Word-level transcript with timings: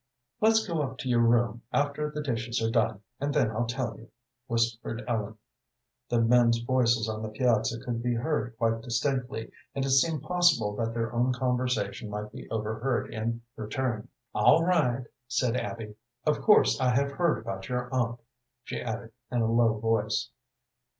"Let's 0.39 0.65
go 0.65 0.81
up 0.81 0.97
to 0.97 1.09
your 1.09 1.21
room 1.21 1.61
after 1.71 2.09
the 2.09 2.23
dishes 2.23 2.59
are 2.59 2.71
done, 2.71 3.03
and 3.19 3.31
then 3.31 3.51
I'll 3.51 3.67
tell 3.67 3.99
you," 3.99 4.09
whispered 4.47 5.03
Ellen. 5.07 5.37
The 6.09 6.19
men's 6.19 6.57
voices 6.57 7.07
on 7.07 7.21
the 7.21 7.29
piazza 7.29 7.79
could 7.79 8.01
be 8.01 8.15
heard 8.15 8.57
quite 8.57 8.81
distinctly, 8.81 9.51
and 9.75 9.85
it 9.85 9.91
seemed 9.91 10.23
possible 10.23 10.75
that 10.77 10.95
their 10.95 11.13
own 11.13 11.33
conversation 11.33 12.09
might 12.09 12.31
be 12.31 12.49
overheard 12.49 13.13
in 13.13 13.43
return. 13.55 14.07
"All 14.33 14.63
right," 14.65 15.05
said 15.27 15.55
Abby. 15.55 15.93
"Of 16.25 16.41
course 16.41 16.79
I 16.81 16.95
have 16.95 17.11
heard 17.11 17.37
about 17.37 17.69
your 17.69 17.87
aunt," 17.93 18.21
she 18.63 18.81
added, 18.81 19.11
in 19.31 19.41
a 19.41 19.51
low 19.51 19.77
voice. 19.77 20.31